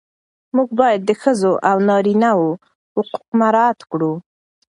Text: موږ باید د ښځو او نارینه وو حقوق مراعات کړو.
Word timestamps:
موږ 0.55 0.69
باید 0.79 1.01
د 1.05 1.11
ښځو 1.21 1.51
او 1.69 1.77
نارینه 1.89 2.29
وو 2.39 2.49
حقوق 2.93 3.23
مراعات 3.39 3.79
کړو. 3.91 4.11